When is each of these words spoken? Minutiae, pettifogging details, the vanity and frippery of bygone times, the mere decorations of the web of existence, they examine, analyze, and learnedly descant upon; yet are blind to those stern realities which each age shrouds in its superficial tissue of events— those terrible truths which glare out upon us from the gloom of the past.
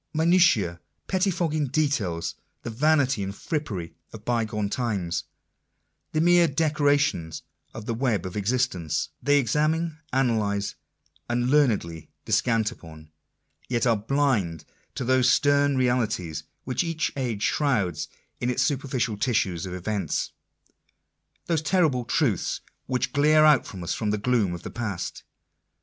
Minutiae, 0.15 0.79
pettifogging 1.07 1.71
details, 1.71 2.33
the 2.63 2.71
vanity 2.71 3.21
and 3.21 3.35
frippery 3.35 3.93
of 4.11 4.25
bygone 4.25 4.67
times, 4.67 5.25
the 6.11 6.19
mere 6.19 6.47
decorations 6.47 7.43
of 7.75 7.85
the 7.85 7.93
web 7.93 8.25
of 8.25 8.35
existence, 8.35 9.09
they 9.21 9.37
examine, 9.37 9.99
analyze, 10.11 10.73
and 11.29 11.51
learnedly 11.51 12.09
descant 12.25 12.71
upon; 12.71 13.11
yet 13.69 13.85
are 13.85 13.95
blind 13.95 14.65
to 14.95 15.05
those 15.05 15.29
stern 15.29 15.77
realities 15.77 16.45
which 16.63 16.83
each 16.83 17.11
age 17.15 17.43
shrouds 17.43 18.07
in 18.39 18.49
its 18.49 18.63
superficial 18.63 19.17
tissue 19.17 19.53
of 19.53 19.71
events— 19.75 20.31
those 21.45 21.61
terrible 21.61 22.05
truths 22.05 22.61
which 22.87 23.13
glare 23.13 23.45
out 23.45 23.67
upon 23.67 23.83
us 23.83 23.93
from 23.93 24.09
the 24.09 24.17
gloom 24.17 24.55
of 24.55 24.63
the 24.63 24.71
past. 24.71 25.21